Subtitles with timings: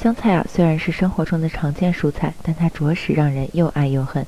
[0.00, 4.26] 香菜啊，虽然是生活中的常见蔬菜，但它着实让人又爱又恨。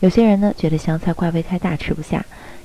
[0.00, 2.20] 有些人呢觉得香菜怪味太大，吃不下；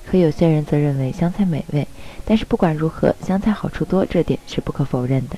[0.06, 1.88] 可有些人则认为香菜美味。
[2.26, 5.38] 但是不管如何，香菜好处多，这点是不可否认的。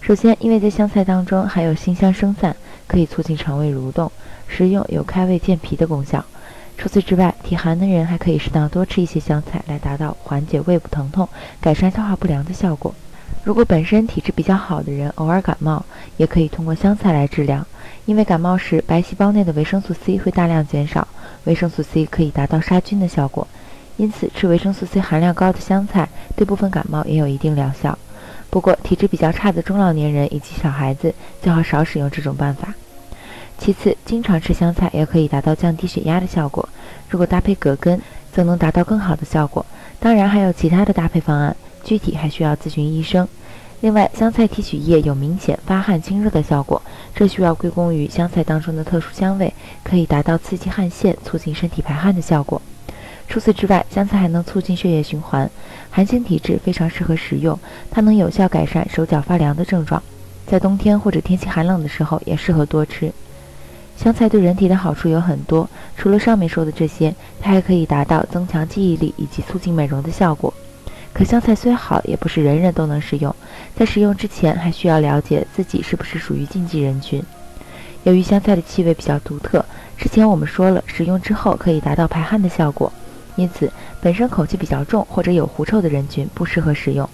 [0.00, 4.10] 首先，因为在香菜当中含有辛香生散，可以促进肠胃蠕动，
[4.46, 6.24] 食用有开胃健脾的功效。
[6.78, 11.28] 除此之外，体寒的人还可以适当多吃一些香菜，来达到缓解胃部疼痛、
[11.60, 12.94] 改善消化不良的效果。
[13.48, 15.82] 如果本身体质比较好的人偶尔感冒，
[16.18, 17.64] 也可以通过香菜来治疗。
[18.04, 21.08] 因为感冒时白细胞内的维生素 C 会大量减少，
[21.44, 23.48] 维生素 C 可以达到杀菌的效果，
[23.96, 27.98] 因此吃维生素 C 含量高的香菜对部分感冒也有一定疗效。
[28.50, 32.74] 不过，体质比较差的中老年人以及小孩子最好少使用这种办法。
[33.56, 36.68] 其次，经常吃香菜也可以达到降低血压的效果。
[37.08, 37.98] 如果搭配葛根，
[38.30, 39.64] 则能达到更好的效果。
[39.98, 43.26] 当然，还有其他的搭配方案，具体还需要咨询医生。
[43.80, 46.82] 另外，香菜提取液有明显发汗清热的效果，
[47.14, 49.54] 这需要归功于香菜当中的特殊香味，
[49.84, 52.60] 可以达到刺激汗腺、促进身体排汗的效果。
[53.28, 55.48] 除此之外，香菜还能促进血液循环，
[55.90, 57.56] 寒性体质非常适合食用，
[57.88, 60.02] 它能有效改善手脚发凉的症状，
[60.44, 63.12] 在冬天或者天气寒冷的时候也适合多吃。
[63.96, 70.52] 香菜对人体的好处有很多，除了上面说的这些，它还可以达到增强记忆力以及促进美容的效果。
[71.18, 73.34] 可香菜虽好，也不是人人都能食用，
[73.74, 77.20] 在食用之前还需要了解自己是不是属于禁忌人群。
[78.04, 79.64] 由于香菜的气味比较独特，
[79.96, 82.92] 之前我们说了，食用之后可以达到排汗的效果，
[83.34, 83.68] 因此
[84.00, 87.10] 本身口气比较重或者有狐臭的人群不适合食用。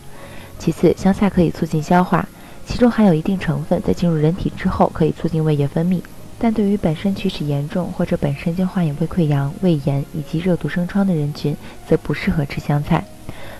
[0.59, 2.29] 其次，香菜可以促进消化，
[2.67, 6.03] 其中含有一定成分，在进入人体之后可以促进胃液分泌。
[6.39, 11.57] 但对于本身龋齿严重或者本身就患有胃溃疡、胃炎以及热毒生疮的人群，
[11.89, 13.03] 则不适合吃香菜。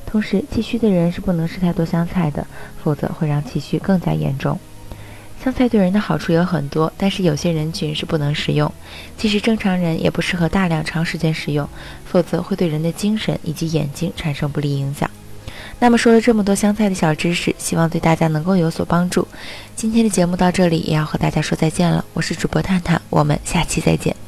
[0.07, 2.47] 同时，气虚的人是不能吃太多香菜的，
[2.83, 4.59] 否则会让气虚更加严重。
[5.43, 8.73] 香菜对人的好处有很多，但是有些人群是不能食用，
[9.19, 11.69] 即使正常人也不适合大量长时间食用，
[12.07, 15.11] 否则会对人的精神以及眼睛产生不利影响。
[15.81, 19.27] 那么说了这么多香菜的小知识，希望对大家能够有所帮助。
[19.75, 22.05] 今天的节目到这里，也要和大家说再见了。
[22.15, 24.24] 我是主播探探，我们下期再见。